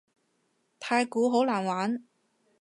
[0.79, 2.03] 太鼓好難玩